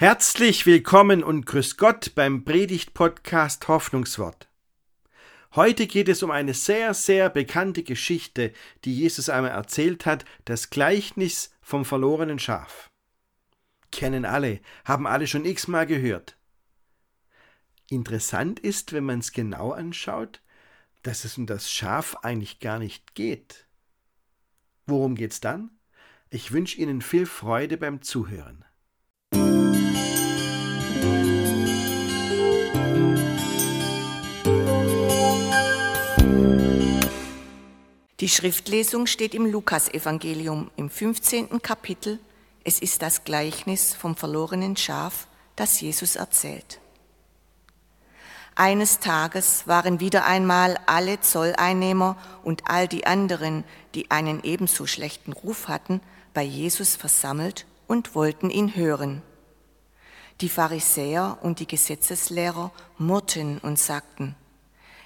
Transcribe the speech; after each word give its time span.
Herzlich 0.00 0.64
willkommen 0.64 1.22
und 1.22 1.44
grüß 1.44 1.76
Gott 1.76 2.14
beim 2.14 2.42
Predigt-Podcast 2.42 3.68
Hoffnungswort. 3.68 4.48
Heute 5.54 5.86
geht 5.86 6.08
es 6.08 6.22
um 6.22 6.30
eine 6.30 6.54
sehr, 6.54 6.94
sehr 6.94 7.28
bekannte 7.28 7.82
Geschichte, 7.82 8.54
die 8.86 8.96
Jesus 8.96 9.28
einmal 9.28 9.50
erzählt 9.50 10.06
hat, 10.06 10.24
das 10.46 10.70
Gleichnis 10.70 11.54
vom 11.60 11.84
verlorenen 11.84 12.38
Schaf. 12.38 12.88
Kennen 13.92 14.24
alle, 14.24 14.60
haben 14.86 15.06
alle 15.06 15.26
schon 15.26 15.44
x-mal 15.44 15.86
gehört. 15.86 16.38
Interessant 17.90 18.58
ist, 18.58 18.94
wenn 18.94 19.04
man 19.04 19.18
es 19.18 19.32
genau 19.32 19.72
anschaut, 19.72 20.40
dass 21.02 21.26
es 21.26 21.36
um 21.36 21.44
das 21.44 21.70
Schaf 21.70 22.16
eigentlich 22.22 22.58
gar 22.58 22.78
nicht 22.78 23.14
geht. 23.14 23.66
Worum 24.86 25.14
geht's 25.14 25.42
dann? 25.42 25.78
Ich 26.30 26.52
wünsche 26.52 26.78
Ihnen 26.78 27.02
viel 27.02 27.26
Freude 27.26 27.76
beim 27.76 28.00
Zuhören. 28.00 28.64
Die 38.20 38.28
Schriftlesung 38.28 39.06
steht 39.06 39.34
im 39.34 39.46
Lukasevangelium 39.46 40.70
im 40.76 40.90
15. 40.90 41.62
Kapitel. 41.62 42.18
Es 42.64 42.78
ist 42.78 43.00
das 43.00 43.24
Gleichnis 43.24 43.94
vom 43.94 44.14
verlorenen 44.14 44.76
Schaf, 44.76 45.26
das 45.56 45.80
Jesus 45.80 46.16
erzählt. 46.16 46.80
Eines 48.54 48.98
Tages 48.98 49.66
waren 49.66 50.00
wieder 50.00 50.26
einmal 50.26 50.78
alle 50.84 51.22
Zolleinnehmer 51.22 52.18
und 52.44 52.64
all 52.66 52.88
die 52.88 53.06
anderen, 53.06 53.64
die 53.94 54.10
einen 54.10 54.44
ebenso 54.44 54.86
schlechten 54.86 55.32
Ruf 55.32 55.68
hatten, 55.68 56.02
bei 56.34 56.42
Jesus 56.42 56.96
versammelt 56.96 57.64
und 57.86 58.14
wollten 58.14 58.50
ihn 58.50 58.76
hören. 58.76 59.22
Die 60.42 60.50
Pharisäer 60.50 61.38
und 61.40 61.58
die 61.58 61.66
Gesetzeslehrer 61.66 62.70
murrten 62.98 63.56
und 63.60 63.78
sagten, 63.78 64.36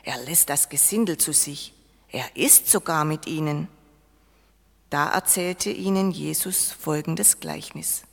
er 0.02 0.18
lässt 0.18 0.50
das 0.50 0.68
Gesindel 0.68 1.16
zu 1.16 1.32
sich 1.32 1.74
er 2.14 2.36
ist 2.36 2.70
sogar 2.70 3.04
mit 3.04 3.26
ihnen. 3.26 3.66
Da 4.88 5.08
erzählte 5.08 5.70
ihnen 5.70 6.12
Jesus 6.12 6.70
folgendes 6.70 7.40
Gleichnis. 7.40 8.04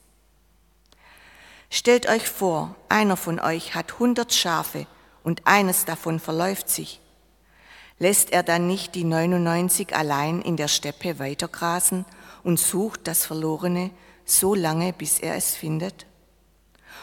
Stellt 1.69 2.09
euch 2.09 2.27
vor, 2.27 2.75
einer 2.89 3.15
von 3.15 3.39
euch 3.39 3.75
hat 3.75 3.99
hundert 3.99 4.33
Schafe 4.33 4.87
und 5.23 5.45
eines 5.45 5.85
davon 5.85 6.19
verläuft 6.19 6.67
sich. 6.67 6.99
Lässt 7.99 8.31
er 8.31 8.41
dann 8.41 8.65
nicht 8.65 8.95
die 8.95 9.03
99 9.03 9.95
allein 9.95 10.41
in 10.41 10.57
der 10.57 10.67
Steppe 10.67 11.19
weitergrasen 11.19 12.05
und 12.43 12.59
sucht 12.59 13.01
das 13.07 13.27
Verlorene 13.27 13.91
so 14.25 14.55
lange, 14.55 14.93
bis 14.93 15.19
er 15.19 15.35
es 15.35 15.55
findet? 15.55 16.07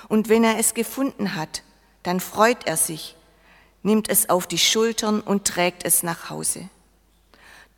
Und 0.08 0.28
wenn 0.28 0.42
er 0.42 0.58
es 0.58 0.74
gefunden 0.74 1.36
hat, 1.36 1.62
dann 2.02 2.18
freut 2.18 2.66
er 2.66 2.76
sich, 2.76 3.14
nimmt 3.84 4.08
es 4.08 4.28
auf 4.28 4.48
die 4.48 4.58
Schultern 4.58 5.20
und 5.20 5.46
trägt 5.46 5.84
es 5.84 6.02
nach 6.02 6.28
Hause. 6.28 6.68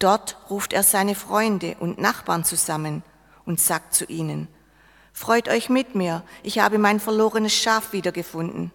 Dort 0.01 0.39
ruft 0.48 0.73
er 0.73 0.83
seine 0.83 1.15
Freunde 1.15 1.77
und 1.79 1.98
Nachbarn 2.01 2.43
zusammen 2.43 3.05
und 3.45 3.61
sagt 3.61 3.95
zu 3.95 4.06
ihnen, 4.06 4.48
Freut 5.12 5.48
euch 5.48 5.69
mit 5.69 5.95
mir, 5.95 6.23
ich 6.43 6.61
habe 6.61 6.79
mein 6.79 7.01
verlorenes 7.01 7.53
Schaf 7.53 7.93
wiedergefunden. 7.93 8.73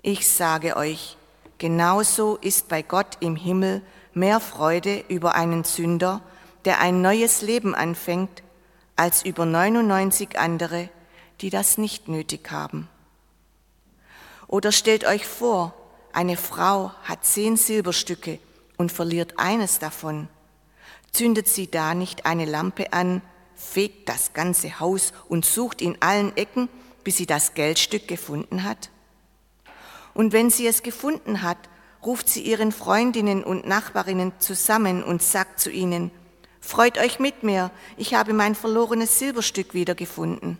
Ich 0.00 0.32
sage 0.32 0.76
euch, 0.76 1.18
genauso 1.58 2.36
ist 2.36 2.68
bei 2.68 2.80
Gott 2.80 3.18
im 3.20 3.36
Himmel 3.36 3.82
mehr 4.14 4.40
Freude 4.40 5.04
über 5.08 5.34
einen 5.34 5.64
Sünder, 5.64 6.22
der 6.64 6.80
ein 6.80 7.02
neues 7.02 7.42
Leben 7.42 7.74
anfängt, 7.74 8.42
als 8.96 9.22
über 9.22 9.44
99 9.44 10.38
andere, 10.38 10.88
die 11.42 11.50
das 11.50 11.76
nicht 11.76 12.08
nötig 12.08 12.50
haben. 12.50 12.88
Oder 14.46 14.72
stellt 14.72 15.04
euch 15.04 15.26
vor, 15.26 15.74
eine 16.14 16.38
Frau 16.38 16.92
hat 17.04 17.26
zehn 17.26 17.58
Silberstücke 17.58 18.38
und 18.80 18.90
verliert 18.90 19.34
eines 19.36 19.78
davon, 19.78 20.26
zündet 21.12 21.46
sie 21.46 21.70
da 21.70 21.92
nicht 21.92 22.24
eine 22.24 22.46
Lampe 22.46 22.94
an, 22.94 23.20
fegt 23.54 24.08
das 24.08 24.32
ganze 24.32 24.80
Haus 24.80 25.12
und 25.28 25.44
sucht 25.44 25.82
in 25.82 26.00
allen 26.00 26.34
Ecken, 26.34 26.70
bis 27.04 27.18
sie 27.18 27.26
das 27.26 27.52
Geldstück 27.52 28.08
gefunden 28.08 28.64
hat? 28.64 28.88
Und 30.14 30.32
wenn 30.32 30.48
sie 30.48 30.66
es 30.66 30.82
gefunden 30.82 31.42
hat, 31.42 31.58
ruft 32.02 32.30
sie 32.30 32.40
ihren 32.40 32.72
Freundinnen 32.72 33.44
und 33.44 33.66
Nachbarinnen 33.66 34.32
zusammen 34.38 35.04
und 35.04 35.22
sagt 35.22 35.60
zu 35.60 35.70
ihnen, 35.70 36.10
Freut 36.62 36.96
euch 36.96 37.18
mit 37.18 37.42
mir, 37.42 37.70
ich 37.98 38.14
habe 38.14 38.32
mein 38.32 38.54
verlorenes 38.54 39.18
Silberstück 39.18 39.74
wiedergefunden. 39.74 40.58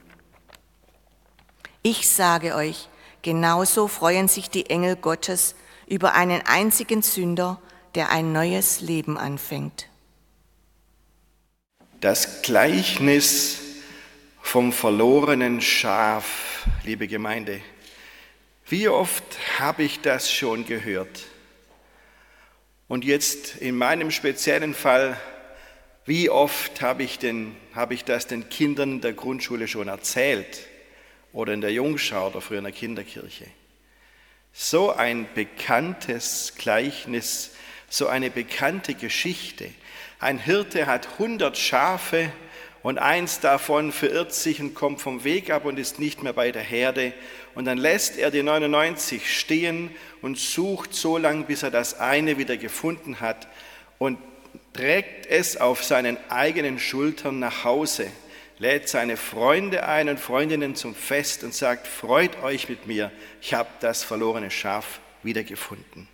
Ich 1.82 2.06
sage 2.10 2.54
euch, 2.54 2.90
genauso 3.22 3.88
freuen 3.88 4.28
sich 4.28 4.50
die 4.50 4.68
Engel 4.68 4.96
Gottes 4.96 5.54
über 5.86 6.14
einen 6.14 6.42
einzigen 6.46 7.00
Sünder, 7.00 7.58
der 7.94 8.10
ein 8.10 8.32
neues 8.32 8.80
Leben 8.80 9.18
anfängt. 9.18 9.88
Das 12.00 12.42
Gleichnis 12.42 13.60
vom 14.40 14.72
verlorenen 14.72 15.60
Schaf, 15.60 16.66
liebe 16.84 17.08
Gemeinde. 17.08 17.60
Wie 18.66 18.88
oft 18.88 19.24
habe 19.58 19.82
ich 19.82 20.00
das 20.00 20.30
schon 20.32 20.64
gehört? 20.64 21.26
Und 22.88 23.04
jetzt 23.04 23.56
in 23.56 23.76
meinem 23.76 24.10
speziellen 24.10 24.74
Fall, 24.74 25.16
wie 26.04 26.30
oft 26.30 26.80
habe 26.80 27.02
ich, 27.02 27.18
denn, 27.18 27.54
habe 27.74 27.94
ich 27.94 28.04
das 28.04 28.26
den 28.26 28.48
Kindern 28.48 29.00
der 29.00 29.12
Grundschule 29.12 29.68
schon 29.68 29.88
erzählt 29.88 30.66
oder 31.32 31.52
in 31.52 31.60
der 31.60 31.72
Jungschau 31.72 32.28
oder 32.28 32.40
früher 32.40 32.58
in 32.58 32.64
der 32.64 32.72
Kinderkirche? 32.72 33.46
So 34.52 34.90
ein 34.90 35.28
bekanntes 35.34 36.54
Gleichnis 36.58 37.52
so 37.90 38.06
eine 38.06 38.30
bekannte 38.30 38.94
Geschichte. 38.94 39.68
Ein 40.18 40.38
Hirte 40.38 40.86
hat 40.86 41.08
100 41.18 41.58
Schafe 41.58 42.32
und 42.82 42.98
eins 42.98 43.40
davon 43.40 43.92
verirrt 43.92 44.32
sich 44.32 44.60
und 44.60 44.74
kommt 44.74 45.00
vom 45.00 45.24
Weg 45.24 45.50
ab 45.50 45.66
und 45.66 45.78
ist 45.78 45.98
nicht 45.98 46.22
mehr 46.22 46.32
bei 46.32 46.50
der 46.50 46.62
Herde. 46.62 47.12
Und 47.54 47.66
dann 47.66 47.76
lässt 47.76 48.16
er 48.16 48.30
die 48.30 48.42
99 48.42 49.38
stehen 49.38 49.90
und 50.22 50.38
sucht 50.38 50.94
so 50.94 51.18
lange, 51.18 51.44
bis 51.44 51.62
er 51.62 51.70
das 51.70 52.00
eine 52.00 52.38
wieder 52.38 52.56
gefunden 52.56 53.20
hat 53.20 53.48
und 53.98 54.18
trägt 54.72 55.26
es 55.26 55.56
auf 55.56 55.84
seinen 55.84 56.16
eigenen 56.30 56.78
Schultern 56.78 57.38
nach 57.40 57.64
Hause, 57.64 58.06
lädt 58.58 58.88
seine 58.88 59.16
Freunde 59.16 59.86
ein 59.86 60.08
und 60.08 60.20
Freundinnen 60.20 60.74
zum 60.76 60.94
Fest 60.94 61.44
und 61.44 61.52
sagt, 61.52 61.86
freut 61.86 62.42
euch 62.42 62.68
mit 62.68 62.86
mir, 62.86 63.10
ich 63.42 63.52
habe 63.52 63.68
das 63.80 64.04
verlorene 64.04 64.50
Schaf 64.50 65.00
wiedergefunden. 65.22 66.08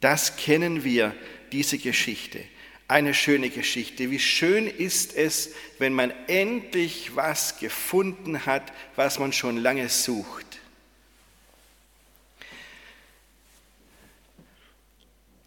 Das 0.00 0.36
kennen 0.36 0.82
wir, 0.82 1.14
diese 1.52 1.78
Geschichte. 1.78 2.42
Eine 2.88 3.14
schöne 3.14 3.50
Geschichte. 3.50 4.10
Wie 4.10 4.18
schön 4.18 4.66
ist 4.66 5.14
es, 5.14 5.50
wenn 5.78 5.92
man 5.92 6.12
endlich 6.26 7.14
was 7.14 7.58
gefunden 7.58 8.46
hat, 8.46 8.72
was 8.96 9.18
man 9.18 9.32
schon 9.32 9.58
lange 9.58 9.88
sucht. 9.88 10.58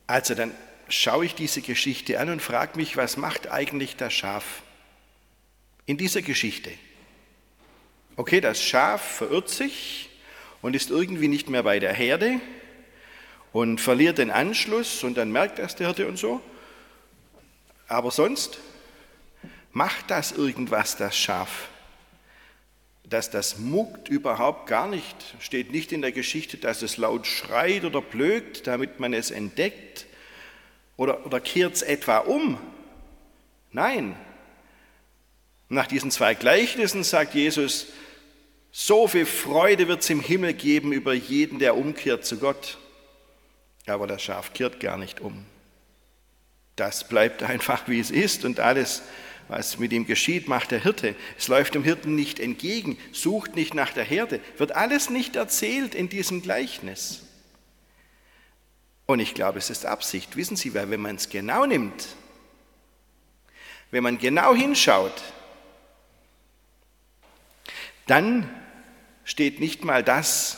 Also 0.07 0.35
dann 0.35 0.53
schaue 0.89 1.25
ich 1.25 1.35
diese 1.35 1.61
Geschichte 1.61 2.19
an 2.19 2.29
und 2.29 2.41
frage 2.41 2.77
mich, 2.77 2.95
was 2.97 3.17
macht 3.17 3.49
eigentlich 3.51 3.95
das 3.95 4.13
Schaf 4.13 4.61
in 5.85 5.97
dieser 5.97 6.21
Geschichte? 6.21 6.71
Okay, 8.15 8.39
das 8.39 8.61
Schaf 8.61 9.17
verirrt 9.17 9.49
sich 9.49 10.09
und 10.61 10.75
ist 10.75 10.91
irgendwie 10.91 11.27
nicht 11.27 11.49
mehr 11.49 11.63
bei 11.63 11.79
der 11.79 11.93
Herde 11.93 12.39
und 13.53 13.79
verliert 13.79 14.17
den 14.17 14.31
Anschluss 14.31 15.03
und 15.03 15.15
dann 15.15 15.31
merkt 15.31 15.59
das 15.59 15.75
der 15.75 15.88
Hirte 15.88 16.07
und 16.07 16.17
so. 16.17 16.41
Aber 17.88 18.11
sonst 18.11 18.57
macht 19.71 20.09
das 20.09 20.31
irgendwas, 20.31 20.97
das 20.97 21.15
Schaf. 21.15 21.69
Dass 23.03 23.29
das 23.29 23.59
muckt 23.59 24.09
überhaupt 24.09 24.67
gar 24.67 24.88
nicht, 24.88 25.15
steht 25.39 25.71
nicht 25.71 25.91
in 25.91 26.01
der 26.01 26.11
Geschichte, 26.11 26.57
dass 26.57 26.81
es 26.81 26.97
laut 26.97 27.27
schreit 27.27 27.83
oder 27.83 28.01
blökt, 28.01 28.65
damit 28.65 29.00
man 29.00 29.13
es 29.13 29.29
entdeckt 29.29 30.07
oder, 30.97 31.25
oder 31.25 31.39
kehrt 31.39 31.75
es 31.75 31.81
etwa 31.83 32.17
um. 32.17 32.57
Nein. 33.71 34.15
Nach 35.69 35.88
diesen 35.88 36.11
zwei 36.11 36.33
Gleichnissen 36.33 37.03
sagt 37.03 37.35
Jesus, 37.35 37.88
so 38.71 39.07
viel 39.07 39.27
Freude 39.27 39.88
wird 39.88 40.01
es 40.01 40.09
im 40.09 40.21
Himmel 40.21 40.53
geben 40.53 40.91
über 40.91 41.13
jeden, 41.13 41.59
der 41.59 41.77
umkehrt 41.77 42.25
zu 42.25 42.38
Gott. 42.39 42.79
Aber 43.85 44.07
das 44.07 44.21
Schaf 44.21 44.53
kehrt 44.53 44.80
gar 44.80 44.97
nicht 44.97 45.19
um. 45.19 45.45
Das 46.75 47.07
bleibt 47.07 47.44
einfach, 47.44 47.88
wie 47.88 48.00
es 48.00 48.12
ist 48.12 48.45
und 48.45 48.59
alles, 48.59 49.03
was 49.47 49.77
mit 49.77 49.91
ihm 49.91 50.06
geschieht, 50.06 50.47
macht 50.47 50.71
der 50.71 50.80
Hirte. 50.80 51.15
Es 51.38 51.47
läuft 51.47 51.75
dem 51.75 51.83
Hirten 51.83 52.15
nicht 52.15 52.39
entgegen, 52.39 52.97
sucht 53.12 53.56
nicht 53.56 53.74
nach 53.74 53.91
der 53.91 54.06
Herde, 54.06 54.39
wird 54.57 54.74
alles 54.74 55.09
nicht 55.09 55.35
erzählt 55.35 55.95
in 55.95 56.09
diesem 56.09 56.41
Gleichnis. 56.41 57.24
Und 59.06 59.19
ich 59.19 59.33
glaube, 59.33 59.59
es 59.59 59.69
ist 59.69 59.85
Absicht. 59.85 60.38
Wissen 60.38 60.56
Sie, 60.56 60.74
weil 60.74 60.89
wenn 60.89 61.01
man 61.01 61.18
es 61.18 61.30
genau 61.30 61.65
nimmt, 61.65 62.07
wenn 63.91 64.01
man 64.01 64.18
genau 64.18 64.56
hinschaut, 64.56 65.21
dann 68.07 68.50
steht 69.24 69.59
nicht 69.59 69.83
mal 69.83 70.03
das 70.03 70.57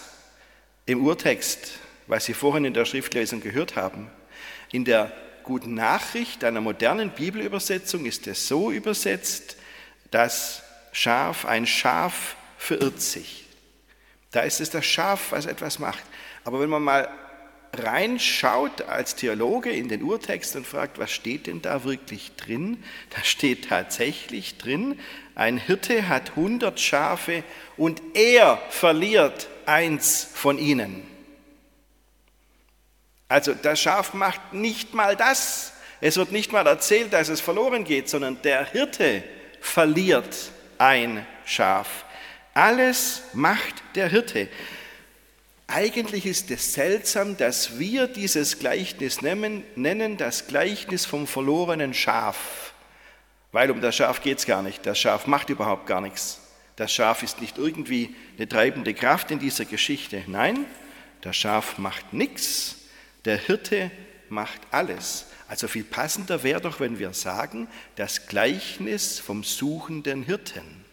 im 0.85 1.05
Urtext, 1.05 1.79
was 2.07 2.25
Sie 2.25 2.33
vorhin 2.33 2.65
in 2.65 2.73
der 2.73 2.85
Schriftlesung 2.85 3.41
gehört 3.41 3.75
haben. 3.75 4.09
In 4.71 4.85
der 4.85 5.11
guten 5.43 5.73
Nachricht 5.73 6.43
einer 6.43 6.61
modernen 6.61 7.11
Bibelübersetzung 7.11 8.05
ist 8.05 8.27
es 8.27 8.47
so 8.47 8.71
übersetzt, 8.71 9.57
dass 10.11 10.63
Schaf, 10.91 11.45
ein 11.45 11.67
Schaf 11.67 12.35
verirrt 12.57 13.01
sich. 13.01 13.45
Da 14.31 14.41
ist 14.41 14.59
es 14.59 14.69
das 14.69 14.85
Schaf, 14.85 15.31
was 15.31 15.45
etwas 15.45 15.79
macht. 15.79 16.03
Aber 16.43 16.59
wenn 16.59 16.69
man 16.69 16.83
mal 16.83 17.09
reinschaut 17.73 18.83
als 18.83 19.15
Theologe 19.15 19.69
in 19.69 19.89
den 19.89 20.03
Urtext 20.03 20.55
und 20.55 20.65
fragt, 20.65 20.97
was 20.97 21.11
steht 21.11 21.47
denn 21.47 21.61
da 21.61 21.83
wirklich 21.83 22.35
drin? 22.35 22.83
Da 23.09 23.23
steht 23.23 23.69
tatsächlich 23.69 24.57
drin, 24.57 24.99
ein 25.35 25.57
Hirte 25.57 26.07
hat 26.07 26.31
100 26.31 26.79
Schafe 26.79 27.43
und 27.77 28.01
er 28.13 28.61
verliert 28.69 29.49
eins 29.65 30.27
von 30.33 30.57
ihnen. 30.57 31.14
Also 33.35 33.53
das 33.53 33.81
Schaf 33.81 34.13
macht 34.13 34.53
nicht 34.53 34.93
mal 34.93 35.17
das. 35.17 35.73
Es 35.99 36.15
wird 36.15 36.31
nicht 36.31 36.53
mal 36.53 36.65
erzählt, 36.65 37.11
dass 37.11 37.27
es 37.27 37.41
verloren 37.41 37.83
geht, 37.83 38.07
sondern 38.07 38.41
der 38.43 38.63
Hirte 38.63 39.25
verliert 39.59 40.33
ein 40.77 41.27
Schaf. 41.43 42.05
Alles 42.53 43.23
macht 43.33 43.83
der 43.95 44.07
Hirte. 44.07 44.47
Eigentlich 45.67 46.25
ist 46.25 46.49
es 46.49 46.71
seltsam, 46.71 47.35
dass 47.35 47.77
wir 47.77 48.07
dieses 48.07 48.57
Gleichnis 48.57 49.21
nennen, 49.21 49.63
nennen 49.75 50.15
das 50.15 50.47
Gleichnis 50.47 51.05
vom 51.05 51.27
verlorenen 51.27 51.93
Schaf, 51.93 52.73
weil 53.51 53.69
um 53.69 53.81
das 53.81 53.97
Schaf 53.97 54.21
geht 54.21 54.37
es 54.37 54.45
gar 54.45 54.61
nicht. 54.61 54.85
Das 54.85 54.97
Schaf 54.97 55.27
macht 55.27 55.49
überhaupt 55.49 55.87
gar 55.87 55.99
nichts. 55.99 56.39
Das 56.77 56.93
Schaf 56.93 57.21
ist 57.21 57.41
nicht 57.41 57.57
irgendwie 57.57 58.15
eine 58.37 58.47
treibende 58.47 58.93
Kraft 58.93 59.29
in 59.29 59.39
dieser 59.39 59.65
Geschichte. 59.65 60.23
Nein, 60.25 60.63
das 61.19 61.35
Schaf 61.35 61.77
macht 61.77 62.13
nichts. 62.13 62.77
Der 63.25 63.37
Hirte 63.37 63.91
macht 64.29 64.61
alles. 64.71 65.25
Also 65.47 65.67
viel 65.67 65.83
passender 65.83 66.43
wäre 66.43 66.61
doch, 66.61 66.79
wenn 66.79 66.99
wir 66.99 67.13
sagen, 67.13 67.67
das 67.95 68.27
Gleichnis 68.27 69.19
vom 69.19 69.43
suchenden 69.43 70.23
Hirten. 70.23 70.85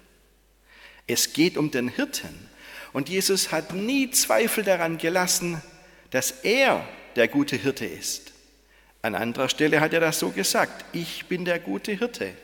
Es 1.06 1.32
geht 1.32 1.56
um 1.56 1.70
den 1.70 1.88
Hirten. 1.88 2.48
Und 2.92 3.08
Jesus 3.08 3.52
hat 3.52 3.72
nie 3.72 4.10
Zweifel 4.10 4.64
daran 4.64 4.98
gelassen, 4.98 5.62
dass 6.10 6.30
er 6.42 6.86
der 7.16 7.28
gute 7.28 7.56
Hirte 7.56 7.86
ist. 7.86 8.32
An 9.00 9.14
anderer 9.14 9.48
Stelle 9.48 9.80
hat 9.80 9.92
er 9.92 10.00
das 10.00 10.18
so 10.18 10.30
gesagt, 10.30 10.84
ich 10.92 11.26
bin 11.26 11.44
der 11.44 11.58
gute 11.58 11.92
Hirte. 11.92 12.34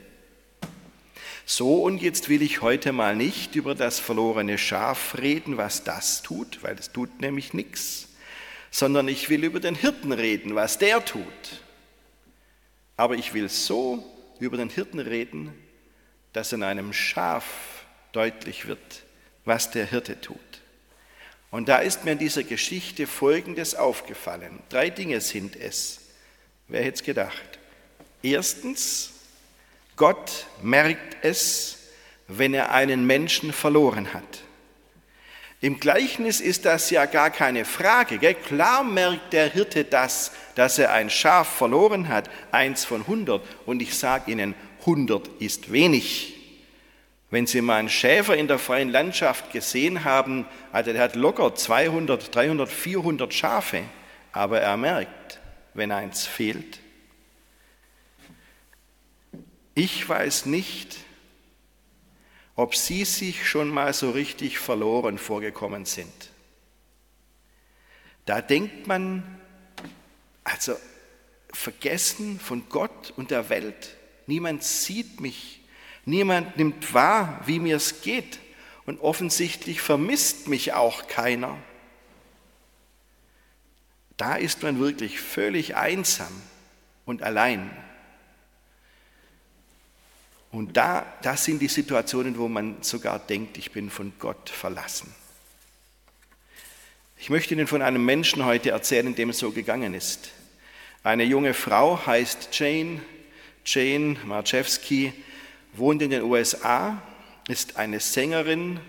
So, 1.46 1.82
und 1.82 2.02
jetzt 2.02 2.29
will 2.29 2.43
ich 2.43 2.61
heute 2.62 2.93
mal 2.93 3.17
nicht 3.17 3.55
über 3.55 3.75
das 3.75 4.00
verlorene 4.00 4.58
Schaf 4.58 5.17
reden, 5.19 5.56
was 5.56 5.85
das 5.85 6.23
tut, 6.23 6.62
weil 6.62 6.76
es 6.79 6.93
tut 6.93 7.20
nämlich 7.20 7.55
nichts, 7.55 8.07
sondern 8.70 9.09
ich 9.09 9.29
will 9.31 9.44
über 9.44 9.61
den 9.61 9.75
Hirten 9.75 10.12
reden, 10.12 10.55
was 10.55 10.79
der 10.79 11.05
tut. 11.05 11.62
Aber 12.97 13.15
ich 13.15 13.35
will 13.35 13.49
so 13.49 14.05
über 14.41 14.56
den 14.56 14.70
Hirten 14.70 14.99
reden, 14.99 15.53
dass 16.32 16.53
in 16.53 16.62
einem 16.62 16.93
Schaf 16.93 17.87
deutlich 18.12 18.67
wird, 18.67 19.03
was 19.44 19.70
der 19.70 19.87
Hirte 19.87 20.20
tut. 20.20 20.38
Und 21.50 21.69
da 21.69 21.79
ist 21.79 22.05
mir 22.05 22.12
in 22.12 22.19
dieser 22.19 22.43
Geschichte 22.43 23.06
Folgendes 23.06 23.75
aufgefallen. 23.75 24.61
Drei 24.69 24.91
Dinge 24.91 25.21
sind 25.21 25.56
es. 25.56 26.00
Wer 26.67 26.82
hätte 26.82 26.97
es 26.97 27.03
gedacht? 27.03 27.59
Erstens, 28.23 29.12
Gott 29.97 30.47
merkt 30.62 31.17
es, 31.25 31.79
wenn 32.26 32.53
er 32.53 32.73
einen 32.73 33.06
Menschen 33.06 33.53
verloren 33.53 34.12
hat. 34.12 34.43
Im 35.60 35.81
Gleichnis 35.81 36.40
ist 36.40 36.64
das 36.64 36.90
ja 36.90 37.06
gar 37.06 37.31
keine 37.31 37.64
Frage. 37.64 38.19
Gell? 38.19 38.34
Klar 38.34 38.84
merkt 38.84 39.32
der 39.32 39.50
Hirte 39.50 39.84
das, 39.84 40.31
dass 40.55 40.78
er 40.78 40.93
ein 40.93 41.10
Schaf 41.10 41.49
verloren 41.49 42.08
hat, 42.08 42.31
eins 42.52 42.84
von 42.84 43.06
hundert. 43.08 43.43
Und 43.66 43.82
ich 43.82 43.99
sage 43.99 44.31
Ihnen, 44.31 44.55
hundert 44.87 45.28
ist 45.40 45.72
wenig. 45.72 46.34
Wenn 47.31 47.46
Sie 47.46 47.60
mal 47.60 47.76
einen 47.76 47.88
Schäfer 47.88 48.37
in 48.37 48.46
der 48.46 48.60
freien 48.60 48.88
Landschaft 48.88 49.52
gesehen 49.52 50.05
haben, 50.05 50.46
also 50.72 50.93
der 50.93 51.02
hat 51.02 51.16
locker 51.16 51.55
200, 51.55 52.34
300, 52.34 52.69
400 52.70 53.34
Schafe, 53.34 53.82
aber 54.32 54.61
er 54.61 54.76
merkt, 54.76 55.40
wenn 55.75 55.90
eins 55.90 56.25
fehlt. 56.25 56.78
Ich 59.75 60.08
weiß 60.08 60.46
nicht, 60.46 60.99
ob 62.58 62.75
Sie 62.75 63.05
sich 63.06 63.49
schon 63.49 63.70
mal 63.70 63.94
so 63.94 64.10
richtig 64.10 64.58
verloren 64.58 65.16
vorgekommen 65.16 65.87
sind. 65.87 66.31
Da 68.26 68.43
denkt 68.43 68.87
man, 68.87 69.40
also 70.44 70.76
vergessen 71.52 72.38
von 72.38 72.69
Gott 72.69 73.14
und 73.16 73.31
der 73.31 73.49
Welt, 73.49 73.96
niemand 74.26 74.62
sieht 74.62 75.20
mich, 75.20 75.58
Niemand 76.08 76.56
nimmt 76.56 76.94
wahr, 76.94 77.43
wie 77.44 77.58
mir 77.58 77.76
es 77.76 78.00
geht 78.00 78.38
und 78.87 78.99
offensichtlich 79.02 79.82
vermisst 79.82 80.49
mich 80.49 80.72
auch 80.72 81.06
keiner. 81.06 81.58
Da 84.16 84.37
ist 84.37 84.62
man 84.62 84.78
wirklich 84.78 85.20
völlig 85.20 85.76
einsam 85.76 86.32
und 87.04 87.22
allein. 87.22 87.70
Und 90.58 90.76
da, 90.76 91.06
das 91.22 91.44
sind 91.44 91.62
die 91.62 91.69
Situationen, 91.69 92.37
wo 92.37 92.49
man 92.49 92.82
sogar 92.82 93.20
denkt, 93.20 93.58
ich 93.58 93.70
bin 93.70 93.90
von 93.90 94.12
Gott 94.19 94.50
verlassen. 94.50 95.14
Ich 97.16 97.31
möchte 97.31 97.55
Ihnen 97.55 97.69
von 97.69 97.81
einem 97.81 98.05
Menschen 98.05 98.44
heute 98.44 98.70
erzählen, 98.70 99.14
dem 99.14 99.31
es 99.31 99.38
so 99.38 99.52
gegangen 99.52 99.94
ist. 99.94 100.31
Eine 101.05 101.22
junge 101.22 101.55
Frau 101.55 102.05
heißt 102.05 102.49
Jane, 102.50 103.00
Jane 103.64 104.16
Marczewski, 104.25 105.12
wohnt 105.75 106.02
in 106.02 106.10
den 106.10 106.25
USA, 106.25 107.00
ist 107.46 107.76
eine 107.76 108.00
Sängerin 108.00 108.81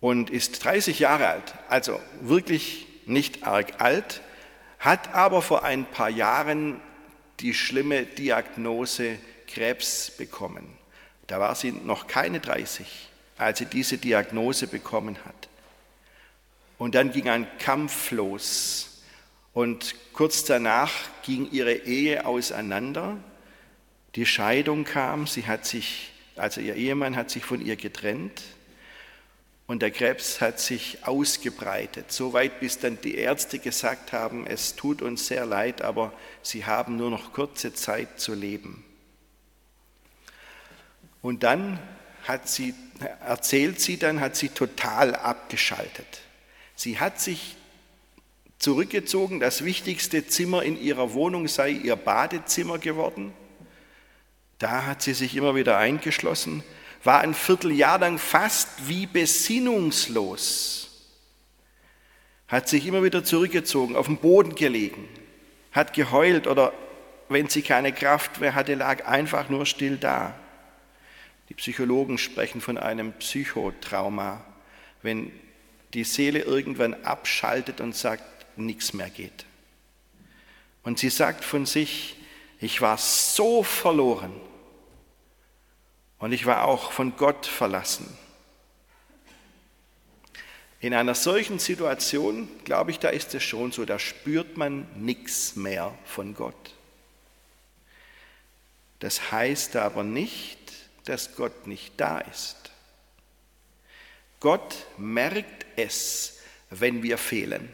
und 0.00 0.28
ist 0.28 0.62
30 0.62 0.98
Jahre 0.98 1.28
alt, 1.28 1.54
also 1.70 1.98
wirklich 2.20 2.86
nicht 3.06 3.44
arg 3.44 3.80
alt, 3.80 4.20
hat 4.78 5.14
aber 5.14 5.40
vor 5.40 5.64
ein 5.64 5.86
paar 5.86 6.10
Jahren 6.10 6.78
die 7.40 7.54
schlimme 7.54 8.02
Diagnose 8.02 9.16
Krebs 9.52 10.10
bekommen. 10.10 10.66
Da 11.26 11.40
war 11.40 11.54
sie 11.54 11.72
noch 11.72 12.06
keine 12.06 12.40
30, 12.40 12.86
als 13.38 13.58
sie 13.58 13.66
diese 13.66 13.98
Diagnose 13.98 14.66
bekommen 14.66 15.16
hat. 15.24 15.48
Und 16.78 16.94
dann 16.94 17.12
ging 17.12 17.28
ein 17.28 17.46
Kampf 17.58 18.10
los 18.10 19.02
und 19.52 19.94
kurz 20.12 20.44
danach 20.44 20.92
ging 21.22 21.48
ihre 21.50 21.74
Ehe 21.74 22.26
auseinander 22.26 23.18
die 24.14 24.26
Scheidung 24.26 24.84
kam, 24.84 25.26
sie 25.26 25.46
hat 25.46 25.64
sich, 25.64 26.12
also 26.36 26.60
ihr 26.60 26.74
Ehemann 26.74 27.16
hat 27.16 27.30
sich 27.30 27.44
von 27.44 27.64
ihr 27.64 27.76
getrennt 27.76 28.42
und 29.66 29.80
der 29.80 29.90
Krebs 29.90 30.42
hat 30.42 30.60
sich 30.60 30.98
ausgebreitet, 31.02 32.12
so 32.12 32.34
weit 32.34 32.60
bis 32.60 32.78
dann 32.78 33.00
die 33.00 33.14
Ärzte 33.14 33.58
gesagt 33.58 34.12
haben, 34.12 34.46
es 34.46 34.76
tut 34.76 35.00
uns 35.00 35.26
sehr 35.28 35.46
leid, 35.46 35.80
aber 35.80 36.12
sie 36.42 36.66
haben 36.66 36.96
nur 36.96 37.10
noch 37.10 37.32
kurze 37.32 37.72
Zeit 37.72 38.20
zu 38.20 38.34
leben. 38.34 38.84
Und 41.22 41.44
dann 41.44 41.78
hat 42.24 42.48
sie, 42.48 42.74
erzählt 43.24 43.80
sie 43.80 43.96
dann, 43.96 44.20
hat 44.20 44.36
sie 44.36 44.48
total 44.48 45.14
abgeschaltet. 45.14 46.20
Sie 46.74 46.98
hat 46.98 47.20
sich 47.20 47.56
zurückgezogen, 48.58 49.40
das 49.40 49.64
wichtigste 49.64 50.26
Zimmer 50.26 50.62
in 50.62 50.80
ihrer 50.80 51.14
Wohnung 51.14 51.48
sei 51.48 51.70
ihr 51.70 51.96
Badezimmer 51.96 52.78
geworden. 52.78 53.32
Da 54.58 54.86
hat 54.86 55.02
sie 55.02 55.14
sich 55.14 55.36
immer 55.36 55.56
wieder 55.56 55.78
eingeschlossen, 55.78 56.62
war 57.02 57.20
ein 57.20 57.34
Vierteljahr 57.34 57.98
lang 57.98 58.18
fast 58.18 58.68
wie 58.86 59.06
besinnungslos, 59.06 61.10
hat 62.46 62.68
sich 62.68 62.86
immer 62.86 63.02
wieder 63.02 63.24
zurückgezogen, 63.24 63.96
auf 63.96 64.06
dem 64.06 64.18
Boden 64.18 64.54
gelegen, 64.54 65.08
hat 65.72 65.94
geheult 65.94 66.46
oder 66.46 66.72
wenn 67.28 67.48
sie 67.48 67.62
keine 67.62 67.92
Kraft 67.92 68.40
mehr 68.40 68.54
hatte, 68.54 68.74
lag 68.74 69.06
einfach 69.06 69.48
nur 69.48 69.66
still 69.66 69.96
da. 69.96 70.38
Die 71.52 71.56
Psychologen 71.56 72.16
sprechen 72.16 72.62
von 72.62 72.78
einem 72.78 73.12
Psychotrauma, 73.12 74.42
wenn 75.02 75.30
die 75.92 76.04
Seele 76.04 76.38
irgendwann 76.38 76.94
abschaltet 77.04 77.82
und 77.82 77.94
sagt, 77.94 78.24
nichts 78.56 78.94
mehr 78.94 79.10
geht. 79.10 79.44
Und 80.82 80.98
sie 80.98 81.10
sagt 81.10 81.44
von 81.44 81.66
sich, 81.66 82.16
ich 82.58 82.80
war 82.80 82.96
so 82.96 83.62
verloren, 83.62 84.32
und 86.20 86.32
ich 86.32 86.46
war 86.46 86.64
auch 86.64 86.90
von 86.90 87.18
Gott 87.18 87.44
verlassen. 87.44 88.06
In 90.80 90.94
einer 90.94 91.14
solchen 91.14 91.58
Situation, 91.58 92.48
glaube 92.64 92.92
ich, 92.92 92.98
da 92.98 93.10
ist 93.10 93.34
es 93.34 93.42
schon 93.42 93.72
so, 93.72 93.84
da 93.84 93.98
spürt 93.98 94.56
man 94.56 94.86
nichts 94.96 95.54
mehr 95.54 95.92
von 96.06 96.34
Gott. 96.34 96.74
Das 99.00 99.30
heißt 99.30 99.76
aber 99.76 100.02
nicht, 100.02 100.61
dass 101.04 101.34
Gott 101.36 101.66
nicht 101.66 101.92
da 101.96 102.18
ist. 102.18 102.56
Gott 104.40 104.86
merkt 104.98 105.66
es, 105.76 106.38
wenn 106.70 107.02
wir 107.02 107.18
fehlen. 107.18 107.68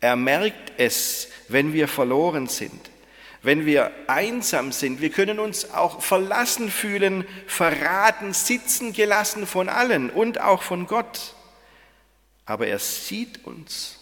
Er 0.00 0.16
merkt 0.16 0.72
es, 0.78 1.28
wenn 1.48 1.72
wir 1.72 1.88
verloren 1.88 2.46
sind, 2.46 2.90
wenn 3.42 3.66
wir 3.66 3.90
einsam 4.06 4.70
sind. 4.70 5.00
Wir 5.00 5.10
können 5.10 5.40
uns 5.40 5.70
auch 5.72 6.00
verlassen 6.00 6.70
fühlen, 6.70 7.26
verraten, 7.46 8.32
sitzen 8.32 8.92
gelassen 8.92 9.46
von 9.46 9.68
allen 9.68 10.10
und 10.10 10.40
auch 10.40 10.62
von 10.62 10.86
Gott. 10.86 11.34
Aber 12.46 12.68
er 12.68 12.78
sieht 12.78 13.44
uns 13.44 13.98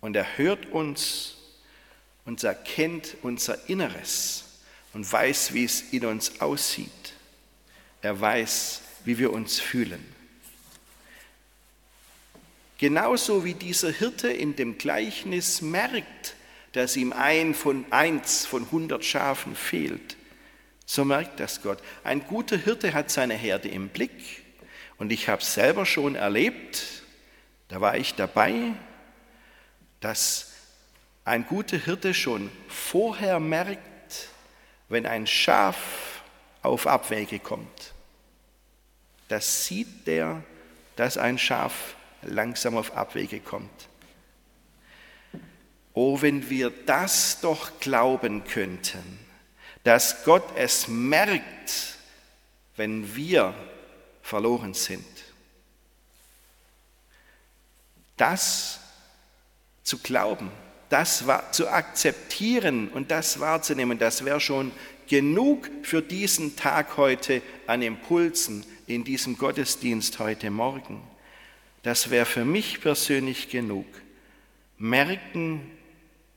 und 0.00 0.16
er 0.16 0.36
hört 0.36 0.66
uns 0.66 1.36
und 2.24 2.42
er 2.42 2.54
kennt 2.54 3.16
unser 3.22 3.68
Inneres 3.68 4.44
und 4.92 5.10
weiß, 5.10 5.54
wie 5.54 5.64
es 5.64 5.80
in 5.92 6.06
uns 6.06 6.40
aussieht. 6.40 7.14
Er 8.02 8.20
weiß, 8.20 8.82
wie 9.04 9.18
wir 9.18 9.32
uns 9.32 9.60
fühlen. 9.60 10.04
Genauso 12.78 13.44
wie 13.44 13.54
dieser 13.54 13.92
Hirte 13.92 14.32
in 14.32 14.56
dem 14.56 14.76
Gleichnis 14.76 15.62
merkt, 15.62 16.34
dass 16.72 16.96
ihm 16.96 17.12
ein 17.12 17.54
von 17.54 17.84
eins 17.90 18.44
von 18.44 18.70
hundert 18.72 19.04
Schafen 19.04 19.54
fehlt, 19.54 20.16
so 20.84 21.04
merkt 21.04 21.38
das 21.38 21.62
Gott. 21.62 21.78
Ein 22.02 22.26
guter 22.26 22.56
Hirte 22.56 22.92
hat 22.92 23.10
seine 23.10 23.34
Herde 23.34 23.68
im 23.68 23.88
Blick 23.88 24.42
und 24.98 25.12
ich 25.12 25.28
habe 25.28 25.44
selber 25.44 25.86
schon 25.86 26.16
erlebt, 26.16 27.04
da 27.68 27.80
war 27.80 27.96
ich 27.96 28.14
dabei, 28.14 28.74
dass 30.00 30.52
ein 31.24 31.46
guter 31.46 31.78
Hirte 31.78 32.14
schon 32.14 32.50
vorher 32.66 33.38
merkt, 33.38 34.28
wenn 34.88 35.06
ein 35.06 35.26
Schaf 35.26 36.22
auf 36.62 36.86
Abwege 36.86 37.38
kommt. 37.38 37.91
Das 39.32 39.64
sieht 39.64 40.06
der, 40.06 40.42
dass 40.94 41.16
ein 41.16 41.38
Schaf 41.38 41.96
langsam 42.20 42.76
auf 42.76 42.94
Abwege 42.94 43.40
kommt. 43.40 43.88
Oh, 45.94 46.20
wenn 46.20 46.50
wir 46.50 46.68
das 46.84 47.40
doch 47.40 47.80
glauben 47.80 48.44
könnten, 48.44 49.18
dass 49.84 50.22
Gott 50.24 50.44
es 50.54 50.86
merkt, 50.86 51.96
wenn 52.76 53.16
wir 53.16 53.54
verloren 54.20 54.74
sind. 54.74 55.06
Das 58.18 58.80
zu 59.82 59.96
glauben, 59.96 60.50
das 60.90 61.24
zu 61.52 61.70
akzeptieren 61.70 62.90
und 62.90 63.10
das 63.10 63.40
wahrzunehmen, 63.40 63.98
das 63.98 64.26
wäre 64.26 64.40
schon 64.40 64.72
genug 65.08 65.70
für 65.84 66.02
diesen 66.02 66.54
Tag 66.54 66.98
heute 66.98 67.40
an 67.66 67.80
Impulsen 67.80 68.66
in 68.94 69.04
diesem 69.04 69.38
Gottesdienst 69.38 70.18
heute 70.18 70.50
Morgen. 70.50 71.02
Das 71.82 72.10
wäre 72.10 72.26
für 72.26 72.44
mich 72.44 72.80
persönlich 72.80 73.48
genug. 73.48 73.86
Merken 74.78 75.70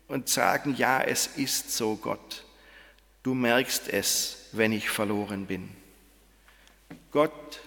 und 0.07 0.29
sagen, 0.29 0.75
ja, 0.75 1.01
es 1.01 1.27
ist 1.27 1.75
so, 1.75 1.95
Gott. 1.95 2.45
Du 3.23 3.33
merkst 3.33 3.89
es, 3.89 4.49
wenn 4.51 4.71
ich 4.71 4.89
verloren 4.89 5.47
bin. 5.47 5.69
Gott 7.11 7.59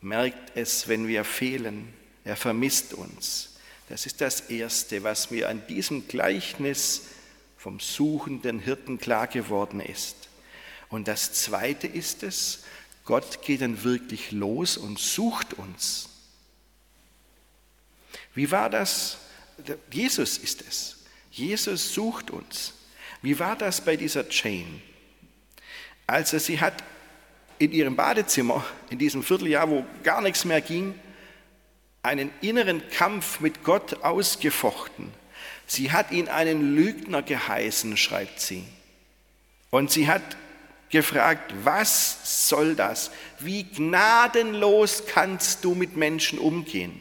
merkt 0.00 0.56
es, 0.56 0.88
wenn 0.88 1.06
wir 1.06 1.24
fehlen. 1.24 1.92
Er 2.24 2.36
vermisst 2.36 2.94
uns. 2.94 3.56
Das 3.88 4.06
ist 4.06 4.20
das 4.20 4.40
Erste, 4.40 5.04
was 5.04 5.30
mir 5.30 5.48
an 5.48 5.64
diesem 5.68 6.08
Gleichnis 6.08 7.02
vom 7.56 7.78
suchenden 7.78 8.58
Hirten 8.58 8.98
klar 8.98 9.28
geworden 9.28 9.80
ist. 9.80 10.28
Und 10.88 11.08
das 11.08 11.32
Zweite 11.32 11.86
ist 11.86 12.22
es, 12.22 12.64
Gott 13.06 13.40
geht 13.42 13.62
dann 13.62 13.84
wirklich 13.84 14.32
los 14.32 14.76
und 14.76 14.98
sucht 14.98 15.54
uns. 15.54 16.10
Wie 18.34 18.50
war 18.50 18.68
das? 18.68 19.18
Jesus 19.90 20.36
ist 20.36 20.62
es. 20.68 21.04
Jesus 21.30 21.94
sucht 21.94 22.30
uns. 22.30 22.74
Wie 23.22 23.38
war 23.38 23.56
das 23.56 23.80
bei 23.80 23.96
dieser 23.96 24.28
Jane? 24.28 24.82
Also 26.06 26.38
sie 26.38 26.60
hat 26.60 26.82
in 27.58 27.72
ihrem 27.72 27.96
Badezimmer, 27.96 28.64
in 28.90 28.98
diesem 28.98 29.22
Vierteljahr, 29.22 29.70
wo 29.70 29.86
gar 30.02 30.20
nichts 30.20 30.44
mehr 30.44 30.60
ging, 30.60 30.94
einen 32.02 32.30
inneren 32.40 32.88
Kampf 32.90 33.40
mit 33.40 33.64
Gott 33.64 34.02
ausgefochten. 34.04 35.12
Sie 35.66 35.92
hat 35.92 36.10
ihn 36.10 36.28
einen 36.28 36.74
Lügner 36.74 37.22
geheißen, 37.22 37.96
schreibt 37.96 38.40
sie. 38.40 38.64
Und 39.70 39.90
sie 39.90 40.08
hat 40.08 40.22
gefragt, 40.90 41.52
was 41.64 42.48
soll 42.48 42.74
das? 42.74 43.10
Wie 43.38 43.64
gnadenlos 43.64 45.04
kannst 45.06 45.64
du 45.64 45.74
mit 45.74 45.96
Menschen 45.96 46.38
umgehen? 46.38 47.00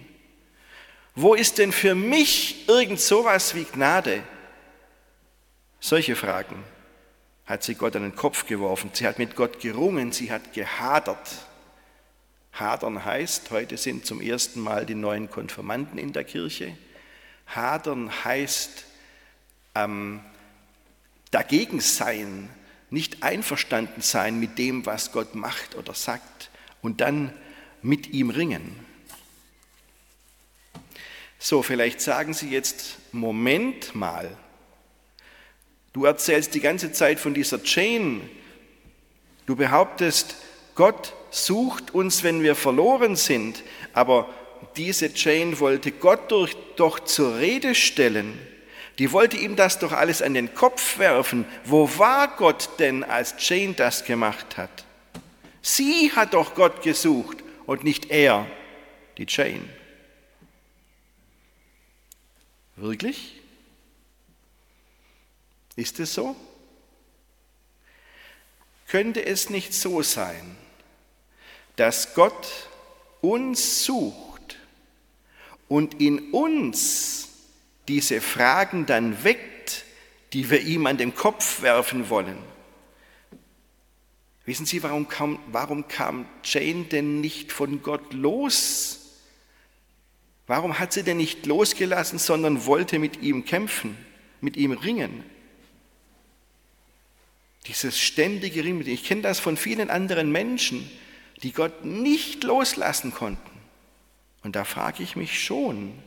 Wo 1.15 1.33
ist 1.33 1.57
denn 1.59 1.71
für 1.71 1.95
mich 1.95 2.67
irgend 2.67 2.99
sowas 2.99 3.55
wie 3.55 3.63
Gnade? 3.63 4.23
Solche 5.79 6.15
Fragen 6.15 6.63
hat 7.45 7.63
sie 7.63 7.75
Gott 7.75 7.95
an 7.95 8.01
den 8.01 8.15
Kopf 8.15 8.47
geworfen. 8.47 8.89
Sie 8.93 9.07
hat 9.07 9.19
mit 9.19 9.35
Gott 9.35 9.59
gerungen, 9.59 10.11
sie 10.11 10.31
hat 10.31 10.53
gehadert. 10.53 11.29
Hadern 12.53 13.03
heißt, 13.05 13.51
heute 13.51 13.77
sind 13.77 14.05
zum 14.05 14.21
ersten 14.21 14.61
Mal 14.61 14.85
die 14.85 14.95
neuen 14.95 15.29
Konfirmanden 15.29 15.99
in 15.99 16.11
der 16.11 16.23
Kirche. 16.23 16.75
Hadern 17.47 18.11
heißt 18.23 18.85
ähm, 19.75 20.21
dagegen 21.31 21.81
sein, 21.81 22.49
nicht 22.89 23.23
einverstanden 23.23 24.01
sein 24.01 24.39
mit 24.39 24.57
dem, 24.57 24.85
was 24.85 25.11
Gott 25.11 25.35
macht 25.35 25.75
oder 25.75 25.93
sagt 25.93 26.49
und 26.81 27.01
dann 27.01 27.33
mit 27.81 28.07
ihm 28.07 28.29
ringen. 28.29 28.79
So, 31.39 31.61
vielleicht 31.61 32.01
sagen 32.01 32.33
Sie 32.33 32.49
jetzt, 32.49 32.97
Moment 33.11 33.93
mal, 33.93 34.35
du 35.93 36.05
erzählst 36.05 36.55
die 36.55 36.59
ganze 36.59 36.91
Zeit 36.91 37.19
von 37.19 37.33
dieser 37.33 37.59
Jane, 37.63 38.21
du 39.45 39.55
behauptest, 39.55 40.35
Gott 40.75 41.13
sucht 41.31 41.93
uns, 41.93 42.23
wenn 42.23 42.43
wir 42.43 42.55
verloren 42.55 43.15
sind. 43.15 43.63
Aber 43.93 44.29
diese 44.75 45.09
Jane 45.13 45.59
wollte 45.59 45.91
Gott 45.91 46.31
doch 46.75 46.99
zur 46.99 47.37
Rede 47.37 47.75
stellen. 47.75 48.37
Die 48.97 49.11
wollte 49.11 49.37
ihm 49.37 49.55
das 49.55 49.79
doch 49.79 49.91
alles 49.91 50.21
an 50.21 50.33
den 50.33 50.53
Kopf 50.53 50.97
werfen. 50.97 51.45
Wo 51.65 51.97
war 51.97 52.35
Gott 52.37 52.69
denn, 52.79 53.03
als 53.03 53.35
Jane 53.39 53.73
das 53.73 54.05
gemacht 54.05 54.57
hat? 54.57 54.85
Sie 55.61 56.11
hat 56.11 56.33
doch 56.33 56.55
Gott 56.55 56.81
gesucht 56.81 57.43
und 57.65 57.83
nicht 57.83 58.11
er, 58.11 58.47
die 59.17 59.25
Jane. 59.27 59.67
Wirklich? 62.75 63.41
Ist 65.75 65.99
es 65.99 66.13
so? 66.13 66.35
Könnte 68.87 69.25
es 69.25 69.49
nicht 69.49 69.73
so 69.73 70.01
sein, 70.01 70.55
dass 71.75 72.13
Gott 72.13 72.47
uns 73.21 73.83
sucht 73.83 74.57
und 75.67 75.99
in 75.99 76.31
uns 76.31 77.29
diese 77.87 78.21
Fragen 78.21 78.85
dann 78.85 79.23
weckt, 79.23 79.85
die 80.33 80.49
wir 80.49 80.61
ihm 80.61 80.85
an 80.87 80.97
den 80.97 81.15
Kopf 81.15 81.61
werfen 81.61 82.09
wollen. 82.09 82.37
Wissen 84.45 84.65
Sie, 84.65 84.83
warum 84.83 85.07
kam, 85.07 85.39
warum 85.47 85.87
kam 85.87 86.27
Jane 86.43 86.83
denn 86.83 87.21
nicht 87.21 87.51
von 87.51 87.81
Gott 87.81 88.13
los? 88.13 88.99
Warum 90.47 90.77
hat 90.77 90.93
sie 90.93 91.03
denn 91.03 91.17
nicht 91.17 91.47
losgelassen, 91.47 92.19
sondern 92.19 92.65
wollte 92.65 92.99
mit 92.99 93.21
ihm 93.21 93.45
kämpfen, 93.45 93.97
mit 94.41 94.57
ihm 94.57 94.73
ringen? 94.73 95.23
Dieses 97.65 97.99
ständige 97.99 98.63
Ringen, 98.63 98.85
ich 98.85 99.03
kenne 99.03 99.23
das 99.23 99.39
von 99.39 99.57
vielen 99.57 99.89
anderen 99.89 100.31
Menschen, 100.31 100.87
die 101.41 101.51
Gott 101.51 101.83
nicht 101.83 102.43
loslassen 102.43 103.11
konnten. 103.11 103.51
Und 104.43 104.55
da 104.55 104.63
frage 104.63 105.01
ich 105.01 105.15
mich 105.15 105.43
schon, 105.43 105.97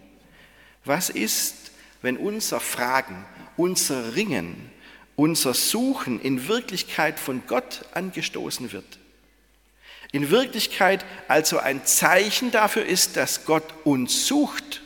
was 0.88 1.10
ist, 1.10 1.54
wenn 2.02 2.16
unser 2.16 2.60
Fragen, 2.60 3.24
unser 3.56 4.14
Ringen, 4.14 4.70
unser 5.16 5.54
Suchen 5.54 6.20
in 6.20 6.48
Wirklichkeit 6.48 7.20
von 7.20 7.46
Gott 7.46 7.84
angestoßen 7.92 8.72
wird? 8.72 8.98
In 10.10 10.30
Wirklichkeit 10.30 11.04
also 11.28 11.58
ein 11.58 11.84
Zeichen 11.84 12.50
dafür 12.50 12.86
ist, 12.86 13.16
dass 13.16 13.44
Gott 13.44 13.64
uns 13.84 14.26
sucht. 14.26 14.82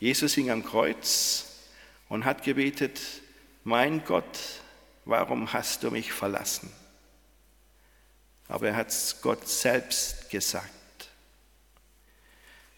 Jesus 0.00 0.34
hing 0.34 0.50
am 0.50 0.64
Kreuz 0.64 1.46
und 2.08 2.24
hat 2.24 2.42
gebetet, 2.42 3.00
mein 3.64 4.04
Gott, 4.04 4.38
warum 5.04 5.52
hast 5.52 5.82
du 5.82 5.90
mich 5.90 6.12
verlassen? 6.12 6.72
aber 8.48 8.68
er 8.68 8.76
hat 8.76 8.88
es 8.88 9.20
Gott 9.20 9.48
selbst 9.48 10.30
gesagt. 10.30 10.70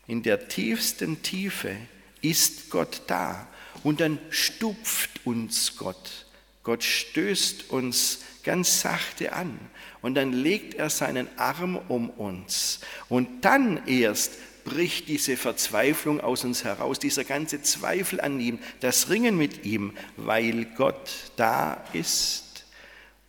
In 0.06 0.22
der 0.22 0.48
tiefsten 0.48 1.22
Tiefe 1.22 1.76
ist 2.22 2.70
Gott 2.70 3.02
da 3.06 3.46
und 3.82 4.00
dann 4.00 4.18
stupft 4.30 5.24
uns 5.24 5.76
Gott. 5.76 6.26
Gott 6.62 6.82
stößt 6.82 7.70
uns 7.70 8.20
ganz 8.42 8.80
sachte 8.80 9.32
an 9.32 9.58
und 10.02 10.14
dann 10.14 10.32
legt 10.32 10.74
er 10.74 10.90
seinen 10.90 11.28
Arm 11.36 11.76
um 11.88 12.10
uns 12.10 12.80
und 13.08 13.44
dann 13.44 13.86
erst 13.86 14.32
bricht 14.64 15.08
diese 15.08 15.36
Verzweiflung 15.36 16.20
aus 16.20 16.44
uns 16.44 16.64
heraus, 16.64 16.98
dieser 16.98 17.24
ganze 17.24 17.62
Zweifel 17.62 18.20
an 18.20 18.40
ihm, 18.40 18.58
das 18.80 19.10
Ringen 19.10 19.36
mit 19.36 19.64
ihm, 19.64 19.92
weil 20.16 20.64
Gott 20.76 21.32
da 21.36 21.84
ist 21.92 22.66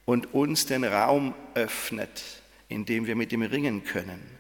und 0.06 0.34
uns 0.34 0.66
den 0.66 0.84
Raum 0.84 1.36
öffnet, 1.54 2.24
in 2.70 2.86
dem 2.86 3.06
wir 3.06 3.16
mit 3.16 3.32
ihm 3.32 3.44
ringen 3.44 3.84
können. 3.84 4.37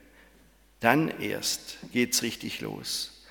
Dann 0.79 1.22
erst 1.22 1.77
geht 1.91 2.13
es 2.13 2.22
richtig 2.22 2.62
los. 2.62 3.25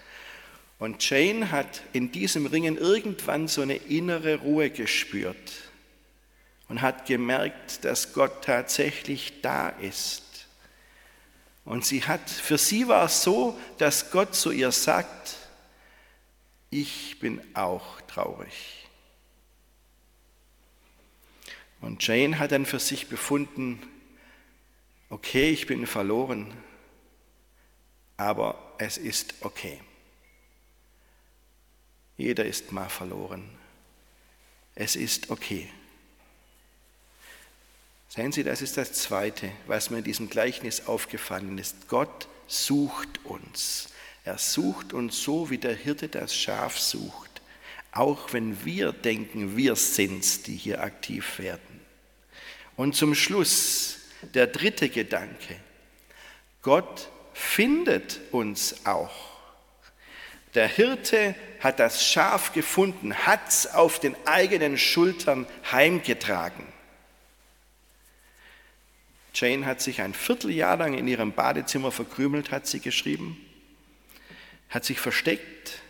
Und 0.79 1.09
Jane 1.09 1.51
hat 1.51 1.83
in 1.93 2.13
diesem 2.13 2.47
Ringen 2.47 2.77
irgendwann 2.77 3.49
so 3.49 3.63
eine 3.63 3.77
innere 3.77 4.37
Ruhe 4.37 4.71
gespürt 4.71 5.53
und 6.69 6.83
hat 6.83 7.07
gemerkt, 7.07 7.85
dass 7.85 8.13
Gott 8.13 8.45
tatsächlich 8.45 9.41
da 9.41 9.69
ist. 9.69 10.23
Und 11.65 11.85
sie 11.85 12.05
hat, 12.05 12.29
für 12.29 12.59
sie 12.59 12.89
war 12.89 13.07
es 13.07 13.23
so, 13.23 13.59
dass 13.79 14.11
Gott 14.11 14.35
zu 14.35 14.51
ihr 14.51 14.71
sagt, 14.71 15.37
ich 16.71 17.19
bin 17.21 17.41
auch 17.55 18.01
traurig. 18.03 18.87
Und 21.81 22.07
Jane 22.07 22.39
hat 22.39 22.53
dann 22.53 22.67
für 22.67 22.81
sich 22.81 23.09
befunden, 23.09 23.81
okay, 25.09 25.51
ich 25.51 25.67
bin 25.67 25.87
verloren, 25.87 26.53
aber 28.17 28.75
es 28.79 28.97
ist 28.97 29.35
okay. 29.41 29.81
Jeder 32.17 32.45
ist 32.45 32.73
mal 32.73 32.89
verloren. 32.89 33.49
Es 34.75 34.97
ist 34.97 35.31
okay. 35.31 35.69
Sehen 38.09 38.33
Sie, 38.33 38.45
das 38.45 38.63
ist 38.63 38.77
das 38.77 38.93
Zweite, 38.93 39.51
was 39.67 39.91
mir 39.91 39.99
in 39.99 40.05
diesem 40.05 40.31
Gleichnis 40.31 40.87
aufgefallen 40.87 41.59
ist. 41.59 41.89
Gott 41.89 42.29
sucht 42.47 43.25
uns. 43.25 43.89
Er 44.25 44.39
sucht 44.39 44.93
uns 44.93 45.23
so, 45.23 45.51
wie 45.51 45.59
der 45.59 45.75
Hirte 45.75 46.09
das 46.09 46.35
Schaf 46.35 46.79
sucht, 46.79 47.43
auch 47.93 48.33
wenn 48.33 48.65
wir 48.65 48.93
denken, 48.93 49.57
wir 49.57 49.77
sind's, 49.77 50.43
die 50.43 50.57
hier 50.57 50.83
aktiv 50.83 51.39
werden. 51.39 51.81
Und 52.77 52.97
zum 52.97 53.15
Schluss 53.15 53.99
der 54.35 54.47
dritte 54.47 54.89
Gedanke. 54.89 55.57
Gott 56.63 57.09
findet 57.37 58.21
uns 58.33 58.87
auch. 58.87 59.15
Der 60.55 60.67
Hirte 60.67 61.35
hat 61.61 61.79
das 61.79 62.07
Schaf 62.07 62.55
gefunden, 62.55 63.15
hat 63.15 63.47
es 63.49 63.67
auf 63.67 64.01
den 64.01 64.17
eigenen 64.25 64.79
Schultern 64.79 65.47
heimgetragen. 65.71 66.67
Jane 69.35 69.67
hat 69.67 69.83
sich 69.83 70.01
ein 70.01 70.15
Vierteljahr 70.15 70.79
lang 70.79 70.95
in 70.95 71.07
ihrem 71.07 71.33
Badezimmer 71.33 71.93
verkrümelt, 71.93 72.51
hat 72.51 72.67
sie 72.67 72.81
geschrieben, 72.81 73.39
hat 74.71 74.87
sich 74.87 74.99
versteckt, 74.99 75.83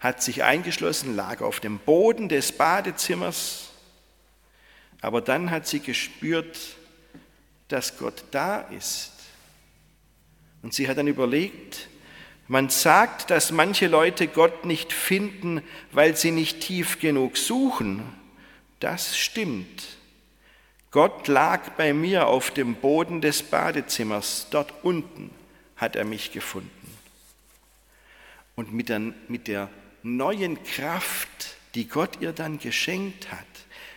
hat 0.00 0.24
sich 0.24 0.42
eingeschlossen, 0.42 1.14
lag 1.14 1.40
auf 1.40 1.60
dem 1.60 1.78
Boden 1.78 2.28
des 2.28 2.50
Badezimmers, 2.50 3.70
aber 5.00 5.20
dann 5.20 5.52
hat 5.52 5.68
sie 5.68 5.78
gespürt, 5.78 6.58
dass 7.68 7.96
Gott 7.96 8.24
da 8.32 8.62
ist. 8.62 9.19
Und 10.62 10.74
sie 10.74 10.88
hat 10.88 10.98
dann 10.98 11.08
überlegt, 11.08 11.88
man 12.48 12.68
sagt, 12.68 13.30
dass 13.30 13.52
manche 13.52 13.86
Leute 13.86 14.26
Gott 14.26 14.64
nicht 14.64 14.92
finden, 14.92 15.62
weil 15.92 16.16
sie 16.16 16.32
nicht 16.32 16.60
tief 16.60 16.98
genug 16.98 17.36
suchen. 17.36 18.02
Das 18.80 19.16
stimmt. 19.16 19.86
Gott 20.90 21.28
lag 21.28 21.70
bei 21.76 21.92
mir 21.92 22.26
auf 22.26 22.50
dem 22.50 22.74
Boden 22.74 23.20
des 23.20 23.44
Badezimmers, 23.44 24.48
dort 24.50 24.74
unten 24.82 25.30
hat 25.76 25.94
er 25.94 26.04
mich 26.04 26.32
gefunden. 26.32 26.70
Und 28.56 28.74
mit 28.74 28.88
der, 28.88 29.00
mit 29.28 29.46
der 29.46 29.70
neuen 30.02 30.62
Kraft, 30.64 31.56
die 31.74 31.86
Gott 31.86 32.20
ihr 32.20 32.32
dann 32.32 32.58
geschenkt 32.58 33.30
hat, 33.30 33.46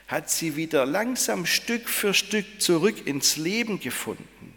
hat 0.07 0.29
sie 0.29 0.55
wieder 0.55 0.85
langsam 0.85 1.47
Stück 1.47 1.89
für 1.89 2.13
Stück 2.13 2.61
zurück 2.61 3.07
ins 3.07 3.35
Leben 3.35 3.79
gefunden. 3.79 4.53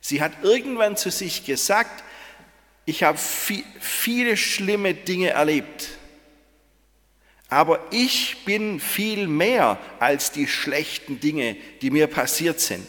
Sie 0.00 0.22
hat 0.22 0.32
irgendwann 0.42 0.96
zu 0.96 1.10
sich 1.10 1.44
gesagt, 1.44 2.04
ich 2.86 3.02
habe 3.02 3.18
viele 3.18 4.36
schlimme 4.36 4.94
Dinge 4.94 5.30
erlebt. 5.30 5.88
Aber 7.48 7.80
ich 7.90 8.44
bin 8.44 8.80
viel 8.80 9.26
mehr 9.26 9.78
als 9.98 10.30
die 10.30 10.46
schlechten 10.46 11.20
Dinge, 11.20 11.56
die 11.82 11.90
mir 11.90 12.06
passiert 12.06 12.60
sind. 12.60 12.86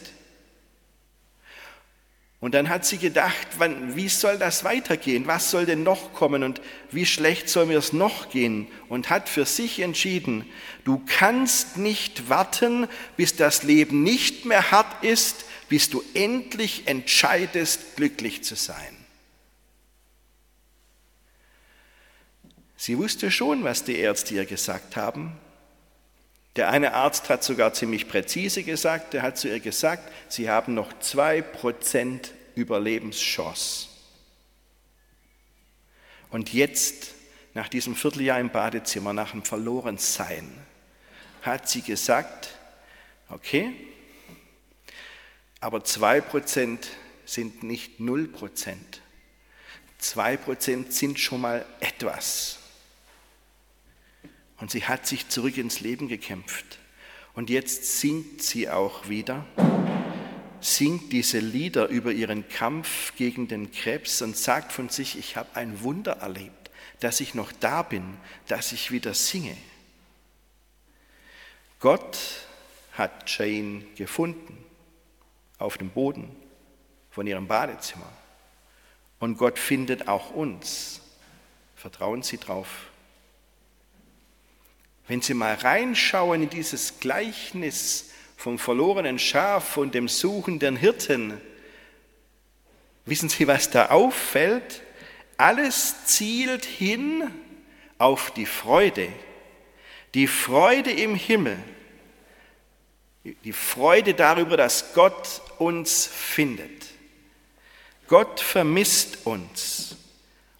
Und 2.39 2.55
dann 2.55 2.69
hat 2.69 2.85
sie 2.85 2.97
gedacht, 2.97 3.47
wann, 3.59 3.95
wie 3.95 4.09
soll 4.09 4.39
das 4.39 4.63
weitergehen? 4.63 5.27
Was 5.27 5.51
soll 5.51 5.67
denn 5.67 5.83
noch 5.83 6.13
kommen 6.13 6.43
und 6.43 6.59
wie 6.89 7.05
schlecht 7.05 7.49
soll 7.49 7.67
mir 7.67 7.77
es 7.77 7.93
noch 7.93 8.31
gehen? 8.31 8.67
Und 8.89 9.11
hat 9.11 9.29
für 9.29 9.45
sich 9.45 9.79
entschieden, 9.79 10.49
du 10.83 11.03
kannst 11.05 11.77
nicht 11.77 12.29
warten, 12.29 12.87
bis 13.15 13.35
das 13.35 13.61
Leben 13.61 14.01
nicht 14.01 14.45
mehr 14.45 14.71
hart 14.71 15.03
ist, 15.03 15.45
bis 15.71 15.89
du 15.89 16.03
endlich 16.13 16.85
entscheidest, 16.87 17.95
glücklich 17.95 18.43
zu 18.43 18.55
sein. 18.55 18.93
Sie 22.75 22.97
wusste 22.97 23.31
schon, 23.31 23.63
was 23.63 23.85
die 23.85 23.95
Ärzte 23.95 24.33
ihr 24.33 24.45
gesagt 24.45 24.97
haben. 24.97 25.31
Der 26.57 26.71
eine 26.71 26.93
Arzt 26.93 27.29
hat 27.29 27.45
sogar 27.45 27.73
ziemlich 27.73 28.09
präzise 28.09 28.63
gesagt, 28.63 29.13
der 29.13 29.21
hat 29.21 29.37
zu 29.37 29.47
ihr 29.47 29.61
gesagt, 29.61 30.11
sie 30.27 30.49
haben 30.49 30.73
noch 30.73 30.99
zwei 30.99 31.41
Prozent 31.41 32.33
Überlebenschance. 32.55 33.87
Und 36.31 36.51
jetzt, 36.51 37.13
nach 37.53 37.69
diesem 37.69 37.95
Vierteljahr 37.95 38.41
im 38.41 38.49
Badezimmer, 38.49 39.13
nach 39.13 39.31
dem 39.31 39.45
Verlorensein, 39.45 40.51
hat 41.43 41.69
sie 41.69 41.81
gesagt, 41.81 42.49
okay, 43.29 43.73
aber 45.61 45.83
zwei 45.83 46.19
Prozent 46.21 46.89
sind 47.23 47.63
nicht 47.63 47.99
null 47.99 48.27
Prozent. 48.27 49.01
Zwei 49.99 50.35
Prozent 50.35 50.91
sind 50.91 51.19
schon 51.19 51.41
mal 51.41 51.65
etwas. 51.79 52.57
Und 54.57 54.71
sie 54.71 54.85
hat 54.85 55.05
sich 55.05 55.29
zurück 55.29 55.57
ins 55.57 55.79
Leben 55.79 56.07
gekämpft. 56.07 56.79
Und 57.33 57.49
jetzt 57.49 57.99
singt 57.99 58.41
sie 58.41 58.69
auch 58.69 59.07
wieder, 59.07 59.45
singt 60.59 61.13
diese 61.13 61.39
Lieder 61.39 61.87
über 61.87 62.11
ihren 62.11 62.49
Kampf 62.49 63.15
gegen 63.15 63.47
den 63.47 63.71
Krebs 63.71 64.21
und 64.23 64.35
sagt 64.35 64.71
von 64.73 64.89
sich, 64.89 65.17
ich 65.17 65.37
habe 65.37 65.55
ein 65.55 65.81
Wunder 65.81 66.13
erlebt, 66.13 66.71
dass 66.99 67.21
ich 67.21 67.35
noch 67.35 67.51
da 67.51 67.83
bin, 67.83 68.17
dass 68.47 68.71
ich 68.71 68.91
wieder 68.91 69.13
singe. 69.13 69.55
Gott 71.79 72.17
hat 72.93 73.29
Jane 73.29 73.85
gefunden 73.95 74.70
auf 75.61 75.77
dem 75.77 75.89
Boden 75.89 76.35
von 77.09 77.27
ihrem 77.27 77.47
Badezimmer. 77.47 78.09
Und 79.19 79.37
Gott 79.37 79.59
findet 79.59 80.07
auch 80.07 80.31
uns. 80.31 81.01
Vertrauen 81.75 82.23
Sie 82.23 82.37
drauf. 82.37 82.67
Wenn 85.07 85.21
Sie 85.21 85.33
mal 85.33 85.55
reinschauen 85.55 86.43
in 86.43 86.49
dieses 86.49 86.99
Gleichnis 86.99 88.11
vom 88.37 88.57
verlorenen 88.57 89.19
Schaf 89.19 89.77
und 89.77 89.93
dem 89.93 90.07
suchenden 90.07 90.75
Hirten, 90.75 91.39
wissen 93.05 93.29
Sie, 93.29 93.47
was 93.47 93.69
da 93.69 93.87
auffällt? 93.87 94.81
Alles 95.37 96.05
zielt 96.05 96.65
hin 96.65 97.29
auf 97.97 98.31
die 98.31 98.45
Freude, 98.45 99.09
die 100.13 100.27
Freude 100.27 100.91
im 100.91 101.15
Himmel, 101.15 101.57
die 103.23 103.53
Freude 103.53 104.13
darüber, 104.13 104.57
dass 104.57 104.93
Gott 104.93 105.41
uns 105.59 106.07
findet. 106.07 106.87
Gott 108.07 108.39
vermisst 108.39 109.25
uns 109.25 109.95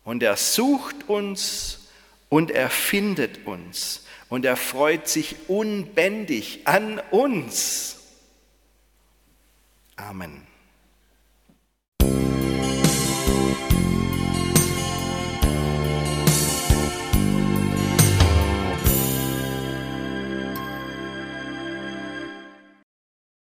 und 0.03 0.23
er 0.23 0.37
sucht 0.37 1.09
uns 1.09 1.89
und 2.29 2.51
er 2.51 2.69
findet 2.69 3.45
uns 3.45 4.05
und 4.29 4.45
er 4.45 4.55
freut 4.55 5.07
sich 5.07 5.35
unbändig 5.49 6.65
an 6.65 7.01
uns. 7.11 7.97
Amen. 9.97 10.50